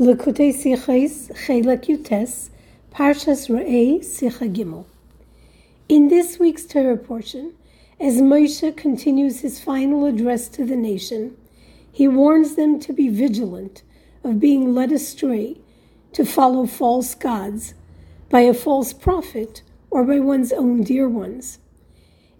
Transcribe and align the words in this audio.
Likutei 0.00 0.50
Sichos 0.50 1.30
Chelek 1.44 1.84
Yutes 1.84 2.48
Parshas 2.90 3.50
Re'eh 3.50 4.00
Sicha 4.00 4.50
Gimel. 4.50 4.86
In 5.90 6.08
this 6.08 6.38
week's 6.38 6.64
Torah 6.64 6.96
portion, 6.96 7.52
as 8.00 8.22
Moshe 8.22 8.74
continues 8.78 9.40
his 9.40 9.60
final 9.60 10.06
address 10.06 10.48
to 10.48 10.64
the 10.64 10.74
nation, 10.74 11.36
he 11.92 12.08
warns 12.08 12.54
them 12.54 12.80
to 12.80 12.94
be 12.94 13.10
vigilant 13.10 13.82
of 14.24 14.40
being 14.40 14.74
led 14.74 14.90
astray 14.90 15.58
to 16.14 16.24
follow 16.24 16.64
false 16.64 17.14
gods 17.14 17.74
by 18.30 18.40
a 18.40 18.54
false 18.54 18.94
prophet 18.94 19.60
or 19.90 20.02
by 20.04 20.18
one's 20.18 20.50
own 20.50 20.82
dear 20.82 21.10
ones. 21.10 21.58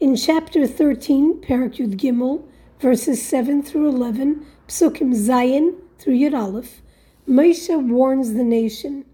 In 0.01 0.17
chapter 0.17 0.67
13, 0.67 1.43
Parak 1.43 1.77
Yud 1.77 1.99
Gimel, 1.99 2.43
verses 2.79 3.21
7 3.21 3.63
through 3.63 3.91
11, 3.91 4.47
Psukim 4.67 5.15
Zayin 5.15 5.75
through 5.99 6.15
Yud 6.15 6.33
Aleph, 6.33 6.81
Moshe 7.29 7.69
warns 7.89 8.33
the 8.33 8.43
nation, 8.43 9.05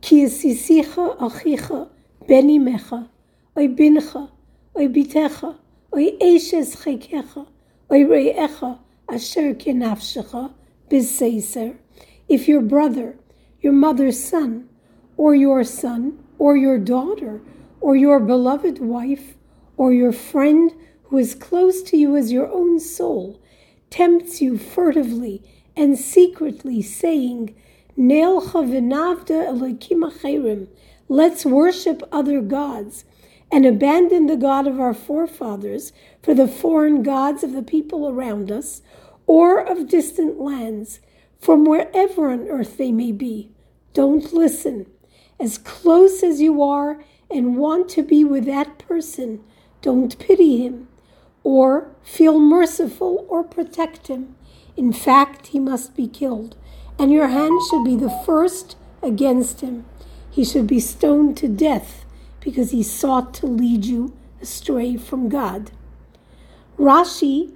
Ki 0.00 0.24
esisicha 0.24 1.16
achicha 1.18 1.88
ben 2.26 2.48
imecha, 2.48 3.08
oy 3.56 3.68
bincha, 3.68 4.30
oy 4.74 4.88
bitecha, 4.88 5.56
oy 5.92 6.16
eshes 6.20 6.74
chekecha, 6.82 7.46
oy 7.90 8.04
re'echa, 8.04 8.78
asher 9.08 9.54
kenafshecha, 9.54 10.52
biseiser. 10.90 11.76
If 12.28 12.48
your 12.48 12.62
brother, 12.62 13.16
your 13.60 13.74
mother's 13.74 14.22
son, 14.22 14.68
or 15.16 15.34
your 15.34 15.62
son, 15.64 16.18
or 16.38 16.56
your 16.56 16.78
daughter, 16.78 17.42
or 17.80 17.94
your 17.94 18.20
beloved 18.20 18.78
wife, 18.80 19.36
or 19.76 19.92
your 19.92 20.12
friend 20.12 20.72
who 21.04 21.18
is 21.18 21.34
close 21.34 21.82
to 21.82 21.96
you 21.96 22.16
as 22.16 22.32
your 22.32 22.50
own 22.50 22.80
soul, 22.80 23.38
tempts 23.90 24.40
you 24.40 24.56
furtively 24.56 25.42
and 25.76 25.98
secretly, 25.98 26.82
saying, 26.82 27.54
Let's 31.08 31.44
worship 31.44 32.02
other 32.10 32.40
gods 32.40 33.04
and 33.50 33.66
abandon 33.66 34.26
the 34.26 34.36
God 34.36 34.66
of 34.66 34.80
our 34.80 34.94
forefathers 34.94 35.92
for 36.22 36.34
the 36.34 36.48
foreign 36.48 37.02
gods 37.02 37.44
of 37.44 37.52
the 37.52 37.62
people 37.62 38.08
around 38.08 38.50
us 38.50 38.80
or 39.26 39.60
of 39.60 39.88
distant 39.88 40.40
lands, 40.40 41.00
from 41.38 41.64
wherever 41.64 42.30
on 42.30 42.48
earth 42.48 42.78
they 42.78 42.92
may 42.92 43.12
be. 43.12 43.50
Don't 43.92 44.32
listen. 44.32 44.86
As 45.38 45.58
close 45.58 46.22
as 46.22 46.40
you 46.40 46.62
are 46.62 47.04
and 47.30 47.56
want 47.56 47.88
to 47.90 48.02
be 48.02 48.24
with 48.24 48.44
that 48.46 48.78
person, 48.78 49.42
don't 49.80 50.18
pity 50.18 50.64
him 50.64 50.88
or 51.44 51.94
feel 52.02 52.38
merciful 52.38 53.26
or 53.28 53.42
protect 53.42 54.06
him. 54.06 54.36
In 54.76 54.92
fact, 54.92 55.48
he 55.48 55.58
must 55.58 55.94
be 55.94 56.06
killed, 56.08 56.56
and 56.98 57.12
your 57.12 57.28
hand 57.28 57.60
should 57.68 57.84
be 57.84 57.96
the 57.96 58.22
first 58.24 58.76
against 59.02 59.60
him. 59.60 59.84
He 60.30 60.44
should 60.44 60.66
be 60.66 60.80
stoned 60.80 61.36
to 61.38 61.48
death 61.48 62.04
because 62.40 62.70
he 62.70 62.82
sought 62.82 63.34
to 63.34 63.46
lead 63.46 63.84
you 63.84 64.16
astray 64.40 64.96
from 64.96 65.28
God. 65.28 65.70
Rashi 66.78 67.52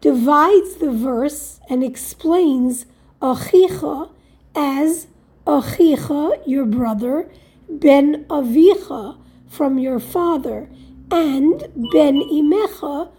divides 0.00 0.76
the 0.76 0.90
verse 0.90 1.60
and 1.70 1.82
explains 1.82 2.86
Achicha 3.22 4.10
as 4.54 5.06
Achicha, 5.46 6.40
your 6.46 6.64
brother, 6.64 7.30
Ben 7.68 8.24
Avicha, 8.24 9.16
from 9.48 9.78
your 9.78 10.00
father, 10.00 10.68
and 11.10 11.60
Ben 11.92 12.20
Imecha, 12.20 13.10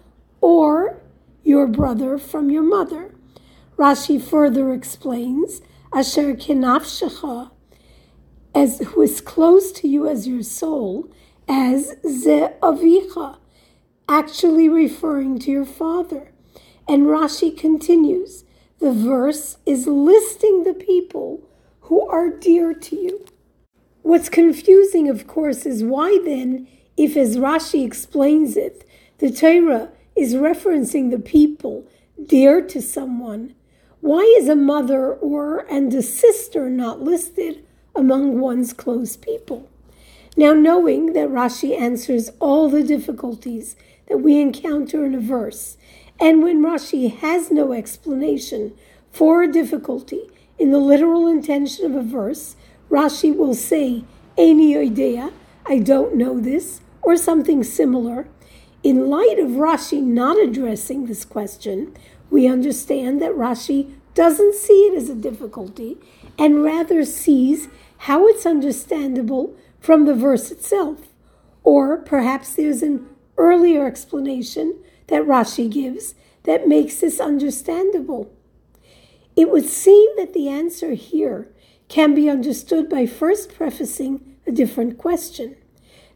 or 0.42 1.02
your 1.48 1.66
brother 1.66 2.18
from 2.18 2.52
your 2.52 2.62
mother. 2.62 3.16
Rashi 3.78 4.22
further 4.22 4.74
explains, 4.74 5.62
Asher 5.94 6.34
kinafshecha, 6.34 7.52
as 8.54 8.80
who 8.80 9.02
is 9.02 9.22
close 9.22 9.72
to 9.72 9.88
you 9.88 10.10
as 10.10 10.28
your 10.28 10.44
soul, 10.44 11.10
as 11.48 11.96
ze 12.06 12.50
avicha, 12.62 13.38
actually 14.10 14.68
referring 14.68 15.40
to 15.40 15.50
your 15.50 15.66
father. 15.66 16.34
And 16.86 17.04
Rashi 17.04 17.58
continues, 17.58 18.44
the 18.80 18.92
verse 18.92 19.58
is 19.66 19.88
listing 19.88 20.64
the 20.64 20.74
people 20.74 21.48
who 21.82 22.06
are 22.10 22.30
dear 22.30 22.74
to 22.74 22.96
you. 22.96 23.26
What's 24.02 24.28
confusing, 24.28 25.08
of 25.08 25.28
course, 25.28 25.66
is 25.66 25.84
why 25.84 26.20
then, 26.26 26.68
if 26.98 27.16
as 27.16 27.38
Rashi 27.38 27.86
explains 27.86 28.58
it, 28.58 28.84
the 29.20 29.32
Torah 29.32 29.92
is 30.18 30.34
referencing 30.34 31.12
the 31.12 31.20
people 31.20 31.86
dear 32.26 32.62
to 32.62 32.82
someone, 32.82 33.54
why 34.02 34.22
is 34.40 34.50
a 34.50 34.56
mother 34.56 35.14
or 35.14 35.60
and 35.72 35.94
a 35.94 36.02
sister 36.02 36.70
not 36.70 37.02
listed 37.02 37.64
among 37.96 38.40
one's 38.40 38.74
close 38.74 39.16
people? 39.16 39.70
Now, 40.36 40.54
knowing 40.54 41.14
that 41.14 41.30
Rashi 41.30 41.80
answers 41.80 42.30
all 42.40 42.70
the 42.70 42.84
difficulties 42.84 43.76
that 44.08 44.20
we 44.20 44.40
encounter 44.40 45.06
in 45.06 45.16
a 45.16 45.20
verse, 45.20 45.78
and 46.20 46.44
when 46.44 46.64
Rashi 46.64 47.16
has 47.18 47.52
no 47.52 47.74
explanation 47.74 48.74
for 49.12 49.44
a 49.44 49.52
difficulty 49.52 50.30
in 50.60 50.72
the 50.72 50.80
literal 50.80 51.28
intention 51.28 51.86
of 51.86 51.96
a 51.96 52.04
verse, 52.04 52.56
Rashi 52.90 53.36
will 53.36 53.56
say, 53.56 54.04
Eini 54.38 54.78
idea, 54.78 55.32
I 55.66 55.80
don't 55.80 56.16
know 56.16 56.40
this, 56.40 56.82
or 57.02 57.18
something 57.18 57.64
similar, 57.64 58.28
in 58.84 59.10
light 59.10 59.40
of 59.40 59.52
Rashi 59.52 60.02
not 60.02 60.40
addressing 60.40 61.06
this 61.06 61.26
question, 61.26 61.96
we 62.30 62.48
understand 62.48 63.22
that 63.22 63.32
Rashi 63.32 63.94
doesn't 64.14 64.56
see 64.56 64.88
it 64.88 64.96
as 64.96 65.10
a 65.10 65.16
difficulty 65.16 65.98
and 66.38 66.64
rather 66.64 67.04
sees 67.06 67.68
how 68.00 68.28
it's 68.28 68.46
understandable 68.46 69.56
from 69.80 70.06
the 70.06 70.16
verse 70.16 70.52
itself. 70.52 71.10
Or 71.64 71.98
perhaps 71.98 72.54
there's 72.54 72.82
an 72.82 73.08
earlier 73.38 73.86
explanation 73.86 74.80
that 75.08 75.24
Rashi 75.24 75.70
gives 75.70 76.16
that 76.44 76.68
makes 76.68 77.00
this 77.00 77.20
understandable. 77.20 78.32
It 79.36 79.52
would 79.52 79.66
seem 79.66 80.10
that 80.18 80.34
the 80.34 80.50
answer 80.50 80.94
here 80.94 81.50
can 81.88 82.16
be 82.16 82.30
understood 82.30 82.90
by 82.90 83.06
first 83.06 83.54
prefacing 83.54 84.36
a 84.46 84.52
different 84.52 84.98
question. 84.98 85.56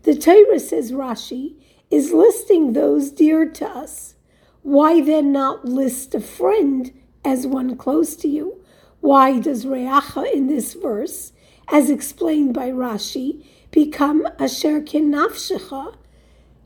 The 0.03 0.15
Torah 0.15 0.59
says 0.59 0.91
Rashi 0.91 1.55
is 1.91 2.13
listing 2.13 2.71
those 2.71 3.11
dear 3.11 3.45
to 3.45 3.67
us. 3.67 4.15
Why 4.63 5.01
then 5.01 5.31
not 5.31 5.65
list 5.65 6.15
a 6.15 6.21
friend 6.21 6.91
as 7.25 7.45
one 7.45 7.75
close 7.75 8.15
to 8.17 8.27
you? 8.27 8.63
Why 9.01 9.39
does 9.39 9.65
Reacha 9.65 10.31
in 10.31 10.47
this 10.47 10.73
verse, 10.73 11.33
as 11.67 11.89
explained 11.89 12.53
by 12.53 12.69
Rashi, 12.69 13.43
become 13.71 14.27
Asher 14.39 14.81
Kenafshecha 14.81 15.95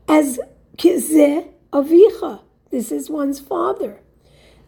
as 0.06 0.38
Kizeh 0.76 1.48
Avicha? 1.72 2.40
This 2.70 2.92
is 2.92 3.10
one's 3.10 3.40
father. 3.40 4.00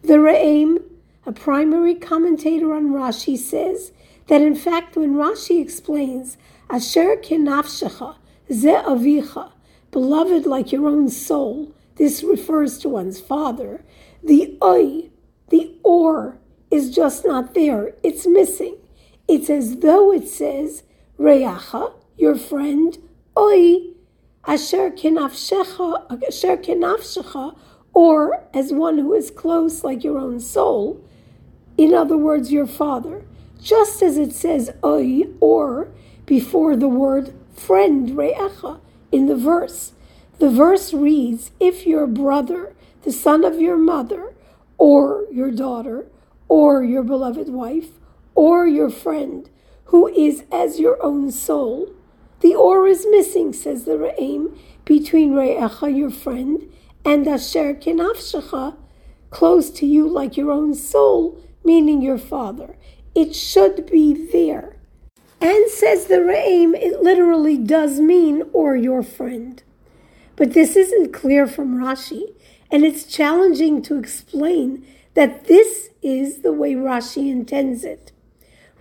The 0.01 0.15
Re'em, 0.15 0.83
a 1.25 1.31
primary 1.31 1.95
commentator 1.95 2.73
on 2.73 2.89
Rashi, 2.89 3.37
says 3.37 3.91
that 4.27 4.41
in 4.41 4.55
fact 4.55 4.95
when 4.95 5.15
Rashi 5.15 5.61
explains 5.61 6.37
Asher 6.69 7.17
Kenafshecha, 7.17 8.15
Ze 8.51 8.69
Avicha, 8.69 9.51
beloved 9.91 10.45
like 10.45 10.71
your 10.71 10.87
own 10.87 11.09
soul, 11.09 11.73
this 11.95 12.23
refers 12.23 12.77
to 12.79 12.89
one's 12.89 13.19
father, 13.19 13.83
the 14.23 14.57
oi, 14.63 15.09
the 15.49 15.75
or, 15.83 16.37
is 16.71 16.93
just 16.93 17.25
not 17.25 17.53
there. 17.53 17.93
It's 18.03 18.27
missing. 18.27 18.77
It's 19.27 19.49
as 19.49 19.77
though 19.77 20.11
it 20.11 20.27
says, 20.27 20.83
Reacha, 21.17 21.93
your 22.17 22.35
friend, 22.35 22.97
oi, 23.37 23.93
asher 24.45 24.91
kenafshecha, 24.91 26.23
asher 26.27 27.55
or 27.93 28.43
as 28.53 28.71
one 28.71 28.97
who 28.97 29.13
is 29.13 29.31
close 29.31 29.83
like 29.83 30.03
your 30.03 30.17
own 30.17 30.39
soul. 30.39 31.03
In 31.77 31.93
other 31.93 32.17
words, 32.17 32.51
your 32.51 32.67
father. 32.67 33.25
Just 33.61 34.01
as 34.01 34.17
it 34.17 34.33
says 34.33 34.71
oi, 34.83 35.23
or, 35.39 35.89
before 36.25 36.75
the 36.75 36.87
word 36.87 37.33
friend, 37.53 38.09
re'echa, 38.11 38.79
in 39.11 39.27
the 39.27 39.35
verse. 39.35 39.93
The 40.39 40.49
verse 40.49 40.93
reads 40.93 41.51
If 41.59 41.85
your 41.85 42.07
brother, 42.07 42.73
the 43.03 43.11
son 43.11 43.43
of 43.43 43.59
your 43.59 43.77
mother, 43.77 44.33
or 44.77 45.25
your 45.31 45.51
daughter, 45.51 46.07
or 46.47 46.83
your 46.83 47.03
beloved 47.03 47.49
wife, 47.49 47.89
or 48.35 48.65
your 48.67 48.89
friend, 48.89 49.49
who 49.85 50.07
is 50.07 50.43
as 50.51 50.79
your 50.79 51.01
own 51.03 51.31
soul, 51.31 51.93
the 52.41 52.55
or 52.55 52.87
is 52.87 53.05
missing, 53.09 53.51
says 53.53 53.83
the 53.83 53.97
Re'em, 53.97 54.57
between 54.85 55.33
Re'echa, 55.33 55.95
your 55.95 56.09
friend, 56.09 56.71
and 57.03 57.27
Asher 57.27 57.73
Kenafshecha, 57.73 58.77
close 59.29 59.69
to 59.71 59.85
you 59.85 60.07
like 60.07 60.37
your 60.37 60.51
own 60.51 60.73
soul, 60.73 61.43
meaning 61.63 62.01
your 62.01 62.17
father. 62.17 62.77
It 63.13 63.35
should 63.35 63.85
be 63.85 64.13
there. 64.31 64.78
And 65.41 65.69
says 65.69 66.05
the 66.05 66.15
Re'em, 66.15 66.75
it 66.75 67.01
literally 67.01 67.57
does 67.57 67.99
mean 67.99 68.43
or 68.51 68.75
your 68.75 69.03
friend. 69.03 69.63
But 70.35 70.53
this 70.53 70.75
isn't 70.75 71.13
clear 71.13 71.47
from 71.47 71.77
Rashi, 71.77 72.33
and 72.71 72.83
it's 72.83 73.05
challenging 73.05 73.81
to 73.83 73.97
explain 73.97 74.85
that 75.13 75.45
this 75.45 75.89
is 76.01 76.39
the 76.39 76.53
way 76.53 76.73
Rashi 76.73 77.31
intends 77.31 77.83
it. 77.83 78.11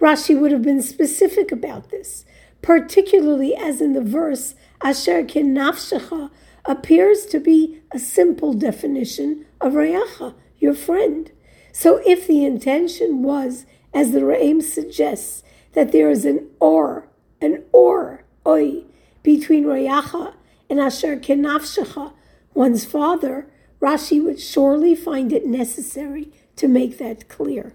Rashi 0.01 0.39
would 0.39 0.53
have 0.53 0.63
been 0.63 0.83
specific 0.83 1.51
about 1.51 1.91
this, 1.91 2.25
particularly 2.63 3.57
as 3.57 3.81
in 3.81 3.93
the 3.93 4.03
verse 4.03 4.55
Asher 4.83 5.23
Nafshecha 5.25 6.31
appears 6.65 7.27
to 7.27 7.41
be 7.41 7.81
a 7.93 7.99
simple 7.99 8.53
definition 8.53 9.47
of 9.61 9.73
Reacha, 9.73 10.35
your 10.59 10.75
friend. 10.75 11.31
So 11.73 12.01
if 12.05 12.27
the 12.27 12.45
intention 12.45 13.23
was, 13.23 13.65
as 13.95 14.13
the 14.13 14.21
Re'em 14.21 14.63
suggests, 14.63 15.43
that 15.73 15.93
there 15.93 16.11
is 16.11 16.25
an 16.25 16.49
or, 16.61 17.09
an 17.41 17.65
or, 17.73 18.25
oi, 18.47 18.85
between 19.23 19.65
Reacha 19.65 20.35
and 20.71 20.81
Asher 20.81 21.17
Kenafshecha, 21.17 22.13
one's 22.55 22.85
father, 22.85 23.47
Rashi 23.81 24.23
would 24.23 24.41
surely 24.41 24.95
find 24.95 25.33
it 25.33 25.47
necessary 25.47 26.33
to 26.57 26.67
make 26.67 26.99
that 26.99 27.29
clear. 27.29 27.75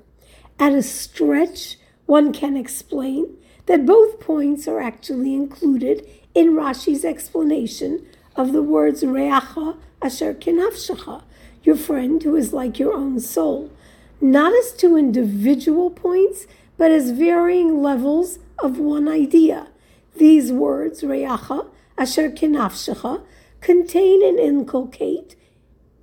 At 0.59 0.73
a 0.73 0.83
stretch, 0.83 1.77
one 2.05 2.33
can 2.33 2.57
explain 2.57 3.37
that 3.65 3.85
both 3.85 4.19
points 4.19 4.67
are 4.67 4.81
actually 4.81 5.33
included 5.33 6.05
in 6.35 6.51
Rashi's 6.51 7.05
explanation 7.05 8.05
of 8.35 8.51
the 8.51 8.63
words 8.63 9.03
Reacha 9.03 9.77
Asher 10.01 10.33
Kenafshecha, 10.33 11.23
your 11.63 11.77
friend 11.77 12.21
who 12.23 12.35
is 12.35 12.51
like 12.51 12.77
your 12.77 12.93
own 12.93 13.19
soul, 13.19 13.71
not 14.19 14.53
as 14.53 14.73
two 14.73 14.97
individual 14.97 15.89
points, 15.89 16.45
but 16.77 16.91
as 16.91 17.11
varying 17.11 17.81
levels 17.81 18.39
of 18.59 18.79
one 18.79 19.07
idea. 19.07 19.67
These 20.15 20.51
words, 20.51 21.01
Reacha 21.01 21.67
Asher 21.97 22.29
Kenafshecha, 22.29 23.23
contain 23.61 24.25
and 24.25 24.39
inculcate, 24.39 25.35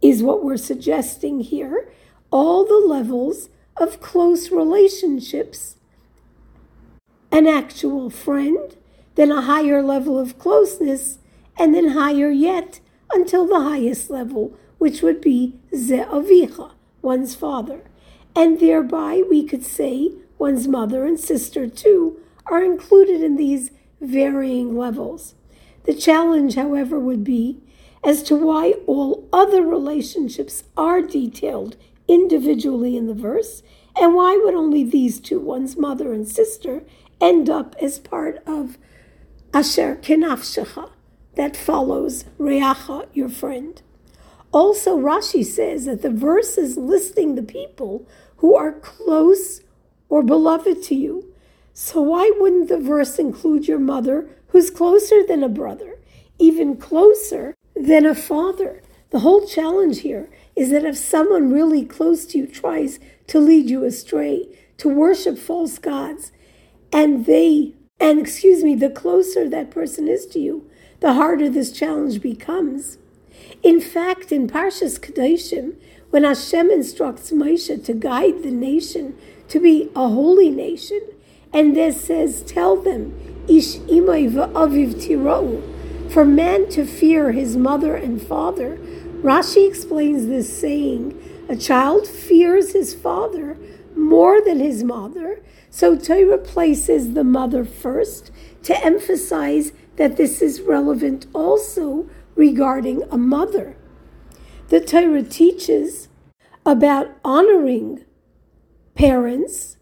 is 0.00 0.22
what 0.22 0.44
we're 0.44 0.56
suggesting 0.56 1.40
here, 1.40 1.90
all 2.30 2.64
the 2.64 2.86
levels 2.86 3.48
of 3.76 4.00
close 4.00 4.50
relationships. 4.50 5.76
An 7.32 7.46
actual 7.46 8.08
friend, 8.08 8.76
then 9.14 9.30
a 9.30 9.42
higher 9.42 9.82
level 9.82 10.18
of 10.18 10.38
closeness, 10.38 11.18
and 11.58 11.74
then 11.74 11.88
higher 11.88 12.30
yet 12.30 12.80
until 13.12 13.46
the 13.46 13.60
highest 13.60 14.10
level, 14.10 14.56
which 14.78 15.02
would 15.02 15.20
be 15.20 15.58
Ze'avicha, 15.72 16.72
one's 17.02 17.34
father. 17.34 17.82
And 18.34 18.60
thereby 18.60 19.22
we 19.28 19.44
could 19.44 19.64
say 19.64 20.12
one's 20.40 20.66
mother 20.66 21.04
and 21.04 21.20
sister 21.20 21.68
too 21.68 22.18
are 22.46 22.64
included 22.64 23.22
in 23.22 23.36
these 23.36 23.70
varying 24.00 24.76
levels. 24.76 25.34
The 25.84 25.94
challenge, 25.94 26.54
however, 26.54 26.98
would 26.98 27.22
be 27.22 27.60
as 28.02 28.22
to 28.24 28.34
why 28.34 28.72
all 28.86 29.28
other 29.32 29.62
relationships 29.62 30.64
are 30.76 31.02
detailed 31.02 31.76
individually 32.08 32.96
in 32.96 33.06
the 33.06 33.14
verse, 33.14 33.62
and 33.94 34.14
why 34.14 34.40
would 34.42 34.54
only 34.54 34.82
these 34.82 35.20
two, 35.20 35.38
one's 35.38 35.76
mother 35.76 36.12
and 36.12 36.26
sister, 36.26 36.82
end 37.20 37.50
up 37.50 37.76
as 37.80 37.98
part 37.98 38.42
of 38.46 38.78
Asher 39.52 39.96
Kenafshecha, 39.96 40.90
that 41.34 41.56
follows 41.56 42.24
Reacha, 42.38 43.06
your 43.12 43.28
friend. 43.28 43.82
Also, 44.52 44.98
Rashi 44.98 45.44
says 45.44 45.84
that 45.84 46.02
the 46.02 46.10
verse 46.10 46.56
is 46.58 46.76
listing 46.76 47.34
the 47.34 47.42
people 47.42 48.08
who 48.38 48.56
are 48.56 48.72
close 48.72 49.60
or 50.10 50.22
beloved 50.22 50.82
to 50.82 50.94
you. 50.94 51.32
So, 51.72 52.02
why 52.02 52.30
wouldn't 52.36 52.68
the 52.68 52.78
verse 52.78 53.18
include 53.18 53.66
your 53.66 53.78
mother, 53.78 54.28
who's 54.48 54.70
closer 54.70 55.24
than 55.26 55.42
a 55.42 55.48
brother, 55.48 55.98
even 56.38 56.76
closer 56.76 57.54
than 57.74 58.04
a 58.04 58.14
father? 58.14 58.82
The 59.10 59.20
whole 59.20 59.46
challenge 59.46 60.00
here 60.00 60.28
is 60.54 60.70
that 60.70 60.84
if 60.84 60.96
someone 60.96 61.52
really 61.52 61.84
close 61.84 62.26
to 62.26 62.38
you 62.38 62.46
tries 62.46 62.98
to 63.28 63.40
lead 63.40 63.70
you 63.70 63.84
astray, 63.84 64.48
to 64.76 64.88
worship 64.88 65.38
false 65.38 65.78
gods, 65.78 66.32
and 66.92 67.24
they, 67.24 67.74
and 67.98 68.18
excuse 68.18 68.62
me, 68.64 68.74
the 68.74 68.90
closer 68.90 69.48
that 69.48 69.70
person 69.70 70.08
is 70.08 70.26
to 70.26 70.38
you, 70.38 70.68
the 71.00 71.14
harder 71.14 71.48
this 71.48 71.72
challenge 71.72 72.20
becomes. 72.20 72.98
In 73.62 73.80
fact, 73.80 74.32
in 74.32 74.48
Parshas 74.48 74.98
Kedoshim, 74.98 75.76
when 76.10 76.24
Hashem 76.24 76.70
instructs 76.70 77.30
Moshe 77.30 77.84
to 77.84 77.92
guide 77.94 78.42
the 78.42 78.50
nation 78.50 79.16
to 79.50 79.60
be 79.60 79.90
a 79.94 80.08
holy 80.08 80.48
nation, 80.48 81.00
and 81.52 81.76
this 81.76 82.00
says, 82.00 82.42
Tell 82.42 82.76
them, 82.76 83.44
Ish 83.48 83.78
imay 83.80 84.30
va'aviv 84.30 84.94
tirou, 84.94 86.10
for 86.10 86.24
man 86.24 86.68
to 86.70 86.86
fear 86.86 87.32
his 87.32 87.56
mother 87.56 87.96
and 87.96 88.22
father. 88.22 88.78
Rashi 89.22 89.68
explains 89.68 90.26
this 90.26 90.56
saying, 90.56 91.20
A 91.48 91.56
child 91.56 92.06
fears 92.06 92.72
his 92.72 92.94
father 92.94 93.58
more 93.96 94.40
than 94.40 94.60
his 94.60 94.84
mother, 94.84 95.42
so 95.68 95.96
Torah 95.96 96.38
places 96.38 97.14
the 97.14 97.24
mother 97.24 97.64
first 97.64 98.30
to 98.62 98.84
emphasize 98.84 99.72
that 99.96 100.16
this 100.16 100.40
is 100.40 100.60
relevant 100.60 101.26
also 101.32 102.08
regarding 102.36 103.02
a 103.10 103.18
mother. 103.18 103.76
The 104.68 104.80
Torah 104.80 105.24
teaches 105.24 106.08
about 106.64 107.08
honoring 107.24 108.04
parents. 108.94 109.76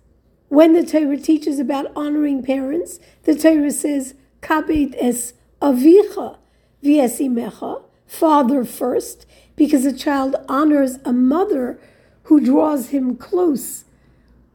When 0.48 0.72
the 0.72 0.84
Torah 0.84 1.18
teaches 1.18 1.58
about 1.58 1.92
honoring 1.94 2.42
parents, 2.42 3.00
the 3.24 3.34
Torah 3.34 3.70
says, 3.70 4.14
Kabed 4.40 4.94
es 4.98 5.34
avicha 5.60 6.38
v'esimecha, 6.82 7.82
father 8.06 8.64
first, 8.64 9.26
because 9.56 9.84
a 9.84 9.96
child 9.96 10.36
honors 10.48 10.98
a 11.04 11.12
mother 11.12 11.78
who 12.24 12.40
draws 12.40 12.88
him 12.88 13.16
close 13.16 13.84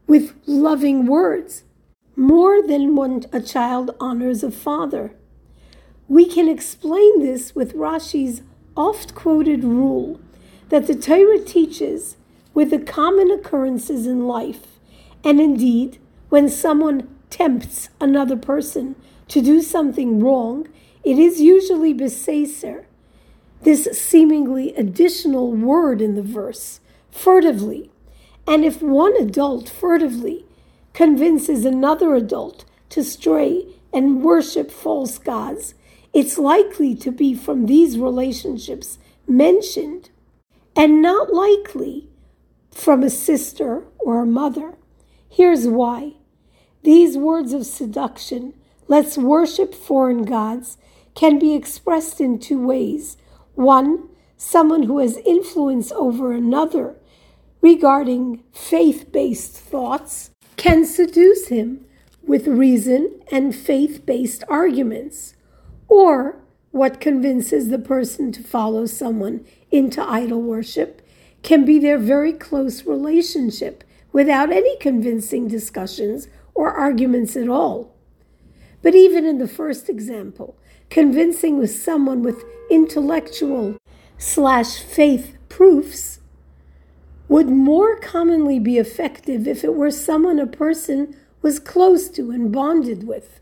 with 0.07 0.33
loving 0.45 1.05
words 1.05 1.63
more 2.15 2.61
than 2.61 2.95
when 2.95 3.23
a 3.31 3.41
child 3.41 3.95
honors 4.00 4.44
a 4.44 4.51
father. 4.51 5.15
We 6.07 6.25
can 6.25 6.47
explain 6.47 7.21
this 7.21 7.55
with 7.55 7.73
Rashi's 7.73 8.41
oft 8.75 9.15
quoted 9.15 9.63
rule 9.63 10.19
that 10.69 10.88
the 10.88 10.95
Torah 10.95 11.39
teaches 11.39 12.17
with 12.53 12.69
the 12.69 12.79
common 12.79 13.31
occurrences 13.31 14.05
in 14.05 14.27
life, 14.27 14.79
and 15.23 15.39
indeed, 15.39 16.00
when 16.29 16.50
someone 16.50 17.07
tempts 17.29 17.89
another 18.00 18.35
person 18.38 18.95
to 19.27 19.41
do 19.41 19.61
something 19.61 20.19
wrong, 20.23 20.67
it 21.03 21.17
is 21.17 21.41
usually 21.41 21.94
beseser, 21.94 22.85
this 23.61 23.85
seemingly 23.94 24.73
additional 24.75 25.51
word 25.51 26.01
in 26.01 26.15
the 26.15 26.21
verse, 26.21 26.79
furtively. 27.11 27.89
And 28.45 28.63
if 28.65 28.81
one 28.81 29.15
adult 29.15 29.69
furtively 29.69 30.45
convinces 30.94 31.65
another 31.65 32.13
adult 32.13 32.65
to 32.89 33.03
stray 33.03 33.65
and 33.93 34.24
worship 34.24 34.69
false 34.69 35.17
gods, 35.17 35.74
it's 36.13 36.38
likely 36.38 36.93
to 36.95 37.12
be 37.12 37.33
from 37.33 37.65
these 37.65 37.98
relationships 37.98 39.00
mentioned 39.27 40.10
and 40.75 41.01
not 41.01 41.33
likely 41.33 42.10
from 42.74 43.03
a 43.03 43.10
sister 43.10 43.84
or 44.00 44.22
a 44.22 44.25
mother. 44.25 44.74
Here's 45.30 45.68
why. 45.68 46.13
These 46.84 47.18
words 47.18 47.53
of 47.53 47.65
seduction, 47.65 48.53
let's 48.88 49.18
worship 49.18 49.74
foreign 49.74 50.24
gods, 50.24 50.77
can 51.15 51.39
be 51.39 51.53
expressed 51.53 52.20
in 52.20 52.39
two 52.39 52.65
ways. 52.65 53.18
One, 53.56 54.10
someone 54.38 54.84
who 54.84 54.98
has 55.00 55.18
influence 55.18 55.92
over 55.92 56.34
another 56.34 56.96
regarding 57.62 58.44
faith 58.51 59.12
based 59.12 59.53
thoughts 59.53 60.32
can 60.58 60.86
seduce 60.86 61.48
him 61.48 61.86
with 62.22 62.48
reason 62.48 63.22
and 63.32 63.56
faith 63.56 64.06
based 64.06 64.44
arguments 64.50 65.36
or 65.88 66.42
what 66.72 67.00
convinces 67.00 67.70
the 67.70 67.80
person 67.80 68.32
to 68.32 68.44
follow 68.44 68.86
someone 68.86 69.46
into 69.72 70.01
idol 70.03 70.42
worship 70.42 71.01
can 71.43 71.65
be 71.65 71.77
their 71.77 71.97
very 71.97 72.33
close 72.33 72.85
relationship 72.85 73.83
without 74.12 74.51
any 74.51 74.77
convincing 74.77 75.47
discussions 75.47 76.27
or 76.53 76.71
arguments 76.71 77.35
at 77.35 77.50
all. 77.50 77.93
But 78.81 78.95
even 78.95 79.25
in 79.25 79.38
the 79.38 79.47
first 79.47 79.89
example, 79.89 80.57
convincing 80.89 81.57
with 81.57 81.71
someone 81.71 82.21
with 82.23 82.43
intellectual 82.69 83.77
slash 84.17 84.79
faith 84.79 85.38
proofs 85.50 86.19
would 87.27 87.50
more 87.50 87.97
commonly 87.97 88.59
be 88.59 88.77
effective 88.77 89.47
if 89.47 89.63
it 89.63 89.73
were 89.73 89.91
someone 89.91 90.39
a 90.39 90.47
person 90.47 91.15
was 91.41 91.59
close 91.59 92.09
to 92.09 92.31
and 92.31 92.51
bonded 92.51 93.07
with. 93.07 93.39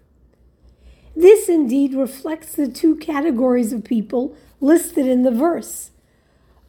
This 1.15 1.49
indeed 1.49 1.93
reflects 1.93 2.53
the 2.53 2.67
two 2.67 2.95
categories 2.95 3.73
of 3.73 3.83
people 3.83 4.35
listed 4.59 5.07
in 5.07 5.23
the 5.23 5.31
verse. 5.31 5.91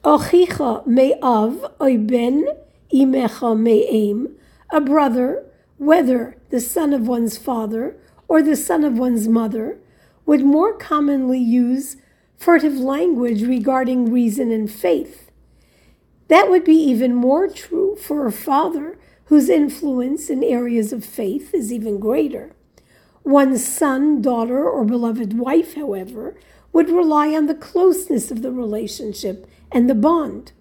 Ochicha 0.05 0.85
me'av 0.85 1.61
oiben 1.79 2.43
imecha 2.93 3.57
me'em, 3.57 4.35
a 4.73 4.81
brother, 4.81 5.45
whether 5.79 6.37
the 6.51 6.59
son 6.59 6.93
of 6.93 7.07
one's 7.07 7.39
father 7.39 7.97
or 8.27 8.43
the 8.43 8.57
son 8.57 8.83
of 8.83 8.99
one's 8.99 9.29
mother, 9.29 9.79
would 10.27 10.45
more 10.45 10.77
commonly 10.77 11.39
use 11.39 11.99
furtive 12.37 12.75
language 12.75 13.45
regarding 13.45 14.11
reason 14.11 14.51
and 14.51 14.73
faith. 14.73 15.31
That 16.27 16.51
would 16.51 16.65
be 16.65 16.75
even 16.75 17.15
more 17.15 17.47
true 17.47 17.95
for 17.95 18.27
a 18.27 18.33
father 18.33 18.99
whose 19.27 19.49
influence 19.49 20.29
in 20.29 20.43
areas 20.43 20.93
of 20.93 21.05
faith 21.05 21.55
is 21.55 21.73
even 21.73 22.01
greater. 22.01 22.51
One's 23.23 23.65
son, 23.65 24.21
daughter, 24.21 24.69
or 24.69 24.85
beloved 24.85 25.39
wife, 25.39 25.75
however, 25.75 26.35
would 26.73 26.91
rely 26.91 27.29
on 27.37 27.47
the 27.47 27.55
closeness 27.55 28.33
of 28.33 28.43
the 28.43 28.51
relationship 28.51 29.47
and 29.73 29.89
the 29.89 29.95
bond. 29.95 30.53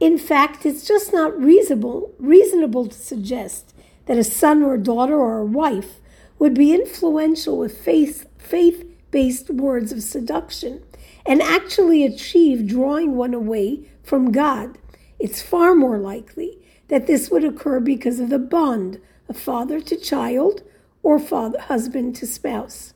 In 0.00 0.18
fact, 0.18 0.66
it's 0.66 0.86
just 0.86 1.12
not 1.12 1.38
reasonable, 1.40 2.12
reasonable 2.18 2.86
to 2.88 2.98
suggest 2.98 3.74
that 4.06 4.18
a 4.18 4.24
son 4.24 4.62
or 4.62 4.74
a 4.74 4.82
daughter 4.82 5.16
or 5.16 5.38
a 5.38 5.46
wife 5.46 6.00
would 6.38 6.54
be 6.54 6.74
influential 6.74 7.58
with 7.58 7.78
faith 7.78 8.26
faith 8.38 8.84
based 9.10 9.48
words 9.48 9.92
of 9.92 10.02
seduction 10.02 10.82
and 11.24 11.40
actually 11.40 12.04
achieve 12.04 12.66
drawing 12.66 13.16
one 13.16 13.32
away 13.32 13.88
from 14.02 14.32
God. 14.32 14.76
It's 15.18 15.40
far 15.40 15.74
more 15.74 15.98
likely 15.98 16.58
that 16.88 17.06
this 17.06 17.30
would 17.30 17.44
occur 17.44 17.80
because 17.80 18.20
of 18.20 18.28
the 18.28 18.38
bond 18.38 19.00
of 19.28 19.38
father 19.38 19.80
to 19.80 19.96
child 19.96 20.62
or 21.02 21.18
father, 21.18 21.60
husband 21.60 22.16
to 22.16 22.26
spouse. 22.26 22.92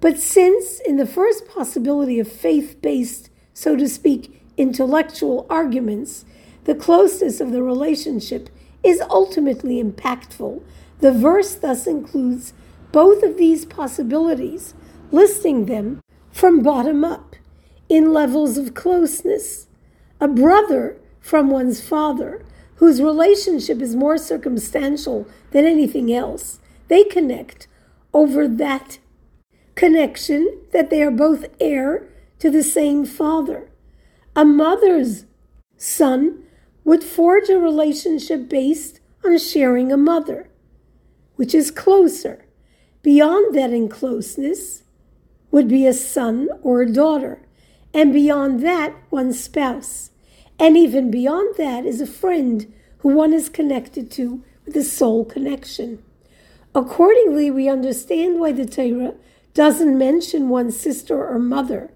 But 0.00 0.18
since, 0.18 0.80
in 0.80 0.96
the 0.96 1.06
first 1.06 1.46
possibility 1.48 2.18
of 2.18 2.30
faith 2.30 2.80
based, 2.82 3.30
so 3.52 3.76
to 3.76 3.88
speak, 3.88 4.39
intellectual 4.56 5.46
arguments, 5.48 6.24
the 6.64 6.74
closeness 6.74 7.40
of 7.40 7.52
the 7.52 7.62
relationship 7.62 8.50
is 8.82 9.02
ultimately 9.10 9.82
impactful, 9.82 10.62
the 11.00 11.12
verse 11.12 11.54
thus 11.54 11.86
includes 11.86 12.52
both 12.92 13.22
of 13.22 13.36
these 13.36 13.64
possibilities, 13.64 14.74
listing 15.10 15.66
them 15.66 16.02
from 16.30 16.62
bottom 16.62 17.04
up 17.04 17.36
in 17.88 18.12
levels 18.12 18.58
of 18.58 18.74
closeness. 18.74 19.66
A 20.20 20.28
brother 20.28 20.98
from 21.20 21.50
one's 21.50 21.80
father, 21.80 22.44
whose 22.76 23.02
relationship 23.02 23.80
is 23.80 23.94
more 23.94 24.18
circumstantial 24.18 25.26
than 25.50 25.64
anything 25.64 26.12
else, 26.12 26.60
they 26.88 27.04
connect 27.04 27.66
over 28.12 28.48
that 28.48 28.98
connection 29.74 30.60
that 30.72 30.90
they 30.90 31.02
are 31.02 31.10
both 31.10 31.46
heir 31.60 32.08
to 32.38 32.50
the 32.50 32.62
same 32.62 33.04
father. 33.04 33.69
A 34.36 34.44
mother's 34.44 35.24
son 35.76 36.44
would 36.84 37.02
forge 37.02 37.48
a 37.48 37.58
relationship 37.58 38.48
based 38.48 39.00
on 39.24 39.38
sharing 39.38 39.90
a 39.90 39.96
mother, 39.96 40.48
which 41.36 41.54
is 41.54 41.70
closer. 41.70 42.44
Beyond 43.02 43.54
that 43.56 43.72
in 43.72 43.88
closeness 43.88 44.84
would 45.50 45.68
be 45.68 45.86
a 45.86 45.92
son 45.92 46.48
or 46.62 46.82
a 46.82 46.92
daughter, 46.92 47.42
and 47.92 48.12
beyond 48.12 48.62
that, 48.62 48.94
one's 49.10 49.42
spouse. 49.42 50.10
And 50.60 50.76
even 50.76 51.10
beyond 51.10 51.56
that 51.56 51.84
is 51.84 52.00
a 52.00 52.06
friend 52.06 52.72
who 52.98 53.08
one 53.08 53.32
is 53.32 53.48
connected 53.48 54.10
to 54.12 54.44
with 54.64 54.76
a 54.76 54.84
soul 54.84 55.24
connection. 55.24 56.02
Accordingly, 56.72 57.50
we 57.50 57.68
understand 57.68 58.38
why 58.38 58.52
the 58.52 58.66
Torah 58.66 59.14
doesn't 59.54 59.98
mention 59.98 60.48
one's 60.48 60.78
sister 60.78 61.26
or 61.26 61.38
mother. 61.40 61.90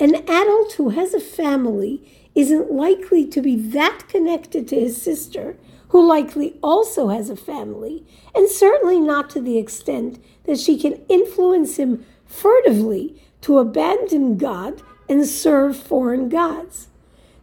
An 0.00 0.16
adult 0.28 0.72
who 0.72 0.88
has 0.90 1.14
a 1.14 1.20
family 1.20 2.02
isn't 2.34 2.72
likely 2.72 3.24
to 3.26 3.40
be 3.40 3.54
that 3.54 4.08
connected 4.08 4.66
to 4.68 4.80
his 4.80 5.00
sister, 5.00 5.56
who 5.88 6.04
likely 6.04 6.56
also 6.62 7.08
has 7.08 7.30
a 7.30 7.36
family, 7.36 8.04
and 8.34 8.48
certainly 8.48 8.98
not 8.98 9.30
to 9.30 9.40
the 9.40 9.56
extent 9.56 10.18
that 10.44 10.58
she 10.58 10.76
can 10.76 11.00
influence 11.08 11.76
him 11.76 12.04
furtively 12.26 13.22
to 13.42 13.58
abandon 13.58 14.36
God 14.36 14.82
and 15.08 15.26
serve 15.26 15.76
foreign 15.76 16.28
gods. 16.28 16.88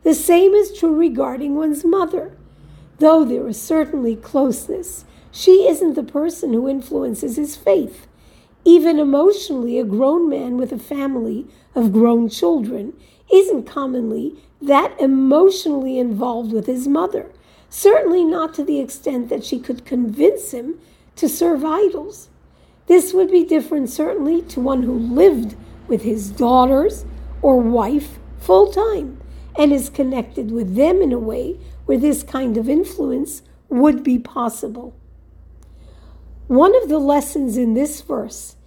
The 0.03 0.13
same 0.13 0.53
is 0.53 0.77
true 0.77 0.95
regarding 0.95 1.55
one's 1.55 1.85
mother. 1.85 2.35
Though 2.99 3.23
there 3.23 3.47
is 3.47 3.61
certainly 3.61 4.17
closeness, 4.17 5.05
she 5.31 5.67
isn't 5.67 5.93
the 5.93 6.03
person 6.03 6.51
who 6.51 6.67
influences 6.67 7.37
his 7.37 7.55
faith. 7.55 8.07
Even 8.63 8.99
emotionally, 8.99 9.79
a 9.79 9.83
grown 9.83 10.29
man 10.29 10.57
with 10.57 10.71
a 10.71 10.77
family 10.77 11.47
of 11.73 11.93
grown 11.93 12.29
children 12.29 12.93
isn't 13.31 13.63
commonly 13.63 14.35
that 14.61 14.99
emotionally 14.99 15.97
involved 15.97 16.53
with 16.53 16.67
his 16.67 16.87
mother, 16.87 17.31
certainly 17.69 18.23
not 18.23 18.53
to 18.53 18.63
the 18.63 18.79
extent 18.79 19.29
that 19.29 19.43
she 19.43 19.59
could 19.59 19.85
convince 19.85 20.51
him 20.51 20.79
to 21.15 21.27
serve 21.27 21.65
idols. 21.65 22.29
This 22.85 23.13
would 23.13 23.31
be 23.31 23.43
different, 23.43 23.89
certainly, 23.89 24.41
to 24.43 24.59
one 24.59 24.83
who 24.83 24.97
lived 24.97 25.55
with 25.87 26.03
his 26.03 26.29
daughters 26.29 27.05
or 27.41 27.57
wife 27.57 28.19
full 28.39 28.71
time 28.71 29.19
and 29.57 29.73
is 29.73 29.89
connected 29.89 30.51
with 30.51 30.75
them 30.75 31.01
in 31.01 31.11
a 31.11 31.19
way 31.19 31.57
where 31.85 31.97
this 31.97 32.23
kind 32.23 32.57
of 32.57 32.69
influence 32.69 33.41
would 33.69 34.03
be 34.03 34.19
possible. 34.19 34.95
One 36.51 36.75
of 36.75 36.89
the 36.89 36.99
lessons 36.99 37.55
in 37.55 37.75
this 37.75 38.01
verse 38.01 38.57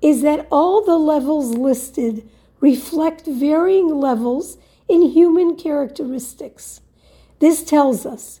is 0.00 0.22
that 0.22 0.46
all 0.50 0.82
the 0.82 0.96
levels 0.96 1.54
listed 1.54 2.26
reflect 2.58 3.26
varying 3.26 3.88
levels 4.00 4.56
in 4.88 5.02
human 5.02 5.54
characteristics. 5.54 6.80
This 7.40 7.62
tells 7.62 8.06
us 8.06 8.40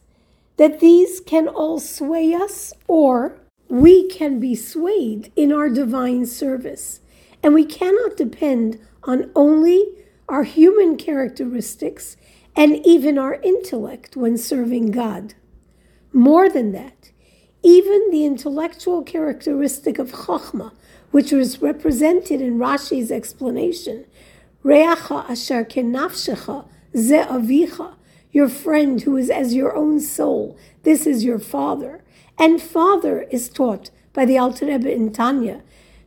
that 0.56 0.80
these 0.80 1.20
can 1.20 1.48
all 1.48 1.80
sway 1.80 2.32
us 2.32 2.72
or 2.88 3.38
we 3.68 4.08
can 4.08 4.40
be 4.40 4.54
swayed 4.54 5.30
in 5.36 5.52
our 5.52 5.68
divine 5.68 6.24
service. 6.24 7.02
And 7.42 7.52
we 7.52 7.66
cannot 7.66 8.16
depend 8.16 8.80
on 9.02 9.30
only 9.36 9.84
our 10.30 10.44
human 10.44 10.96
characteristics 10.96 12.16
and 12.56 12.76
even 12.86 13.18
our 13.18 13.34
intellect 13.34 14.16
when 14.16 14.38
serving 14.38 14.92
God. 14.92 15.34
More 16.10 16.48
than 16.48 16.72
that, 16.72 17.10
even 17.64 18.10
the 18.10 18.26
intellectual 18.26 19.02
characteristic 19.02 19.98
of 19.98 20.12
Chokhmah, 20.12 20.72
which 21.10 21.32
was 21.32 21.62
represented 21.62 22.40
in 22.40 22.58
Rashi's 22.58 23.10
explanation, 23.10 24.04
Reacha 24.62 25.28
asher 25.30 25.64
kenafshecha 25.64 26.66
ze 26.94 27.16
avicha, 27.16 27.94
your 28.32 28.48
friend 28.48 29.00
who 29.02 29.16
is 29.16 29.30
as 29.30 29.54
your 29.54 29.74
own 29.74 29.98
soul, 29.98 30.58
this 30.82 31.06
is 31.06 31.24
your 31.24 31.38
father. 31.38 32.02
And 32.38 32.60
father 32.60 33.22
is 33.30 33.48
taught 33.48 33.90
by 34.12 34.26
the 34.26 34.36
Alter 34.36 34.66
Rebbe 34.66 34.92
in 34.92 35.12
Tanya 35.12 35.62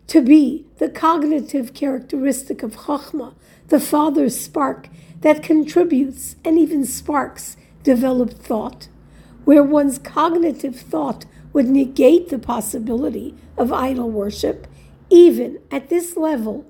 to 0.07 0.21
be 0.21 0.65
the 0.77 0.89
cognitive 0.89 1.73
characteristic 1.73 2.61
of 2.63 2.75
Chokhmah, 2.75 3.33
the 3.69 3.79
father's 3.79 4.39
spark 4.39 4.89
that 5.21 5.41
contributes 5.41 6.35
and 6.45 6.59
even 6.59 6.85
sparks 6.85 7.57
developed 7.83 8.37
thought, 8.37 8.89
where 9.45 9.63
one's 9.63 9.97
cognitive 9.97 10.79
thought 10.79 11.25
would 11.53 11.67
negate 11.67 12.29
the 12.29 12.39
possibility 12.39 13.35
of 13.57 13.71
idol 13.71 14.09
worship, 14.09 14.67
even 15.09 15.59
at 15.71 15.89
this 15.89 16.17
level, 16.17 16.65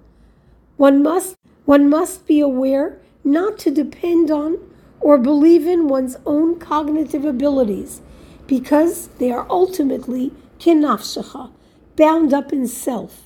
one 0.77 1.01
must, 1.01 1.35
one 1.65 1.89
must 1.89 2.27
be 2.27 2.39
aware 2.39 2.99
not 3.23 3.57
to 3.59 3.71
depend 3.71 4.29
on 4.29 4.57
or 4.99 5.17
believe 5.17 5.67
in 5.67 5.87
one's 5.87 6.17
own 6.25 6.59
cognitive 6.59 7.25
abilities 7.25 8.01
because 8.45 9.07
they 9.19 9.31
are 9.31 9.45
ultimately 9.49 10.31
kinafshecha, 10.59 11.51
bound 11.95 12.33
up 12.33 12.53
in 12.53 12.67
self, 12.67 13.25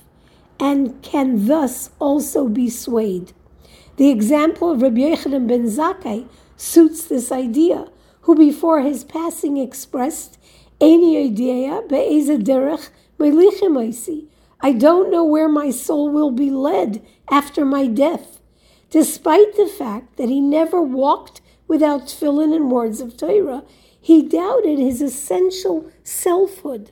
and 0.58 1.00
can 1.02 1.46
thus 1.46 1.90
also 1.98 2.48
be 2.48 2.68
swayed. 2.68 3.32
The 3.96 4.10
example 4.10 4.70
of 4.70 4.82
Rabbi 4.82 5.00
Yochanan 5.00 5.46
ben 5.46 5.64
Zakkai 5.66 6.26
suits 6.56 7.04
this 7.04 7.30
idea, 7.30 7.88
who 8.22 8.34
before 8.34 8.80
his 8.80 9.04
passing 9.04 9.56
expressed 9.56 10.38
I 10.84 10.88
don't 14.76 15.12
know 15.12 15.24
where 15.24 15.48
my 15.48 15.70
soul 15.70 16.10
will 16.10 16.32
be 16.32 16.50
led 16.50 17.06
after 17.30 17.64
my 17.64 17.86
death, 17.86 18.40
despite 18.90 19.56
the 19.56 19.68
fact 19.68 20.16
that 20.16 20.28
he 20.28 20.40
never 20.40 20.82
walked 20.82 21.40
without 21.68 22.08
tefillin 22.08 22.52
and 22.52 22.68
words 22.68 23.00
of 23.00 23.16
Torah. 23.16 23.62
He 24.00 24.22
doubted 24.28 24.80
his 24.80 25.00
essential 25.00 25.88
selfhood. 26.02 26.90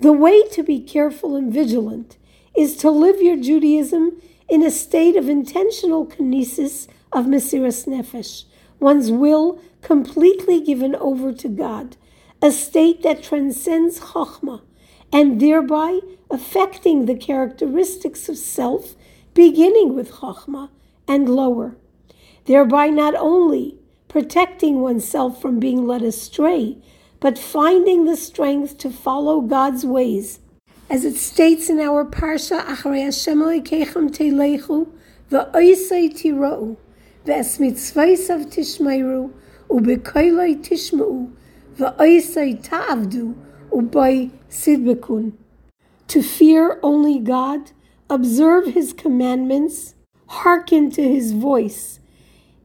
The 0.00 0.12
way 0.12 0.46
to 0.50 0.62
be 0.62 0.78
careful 0.78 1.34
and 1.34 1.52
vigilant 1.52 2.18
is 2.56 2.76
to 2.76 2.90
live 2.90 3.20
your 3.20 3.36
Judaism 3.36 4.22
in 4.48 4.62
a 4.62 4.70
state 4.70 5.16
of 5.16 5.28
intentional 5.28 6.06
kinesis 6.06 6.86
of 7.12 7.26
Mesiras 7.26 7.88
Nefesh, 7.88 8.44
one's 8.78 9.10
will 9.10 9.58
completely 9.82 10.60
given 10.60 10.94
over 10.94 11.32
to 11.32 11.48
God, 11.48 11.96
a 12.44 12.52
state 12.52 13.02
that 13.02 13.22
transcends 13.22 13.98
Chokhmah 13.98 14.60
and 15.10 15.40
thereby 15.40 16.00
affecting 16.30 17.06
the 17.06 17.14
characteristics 17.14 18.28
of 18.28 18.36
self, 18.36 18.94
beginning 19.32 19.94
with 19.94 20.12
Chokhmah 20.12 20.68
and 21.08 21.26
lower, 21.26 21.78
thereby 22.44 22.88
not 22.88 23.14
only 23.14 23.78
protecting 24.08 24.82
oneself 24.82 25.40
from 25.40 25.58
being 25.58 25.86
led 25.86 26.02
astray, 26.02 26.76
but 27.18 27.38
finding 27.38 28.04
the 28.04 28.14
strength 28.14 28.76
to 28.76 28.90
follow 28.90 29.40
God's 29.40 29.86
ways. 29.86 30.40
As 30.90 31.06
it 31.06 31.16
states 31.16 31.70
in 31.70 31.80
our 31.80 32.04
Parsha, 32.04 32.62
Acharei 32.62 33.04
Hashem 33.04 33.38
Elokeichem 33.38 34.10
Teilechu, 34.10 34.86
V'oisei 35.30 36.12
Tira'u, 36.12 36.76
V'es 37.24 37.58
mitzvaysav 37.58 38.52
tishmeiru, 38.52 39.32
U'bekoiloi 39.70 40.62
tishma'u, 40.62 41.32
sidbekun. 44.48 45.32
To 46.08 46.22
fear 46.22 46.78
only 46.82 47.18
God, 47.18 47.72
observe 48.08 48.66
his 48.66 48.92
commandments, 48.92 49.94
hearken 50.26 50.90
to 50.92 51.02
his 51.02 51.32
voice, 51.32 51.98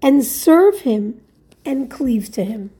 and 0.02 0.24
serve 0.24 0.82
him 0.82 1.22
and 1.66 1.90
cleave 1.90 2.32
to 2.34 2.44
him. 2.44 2.72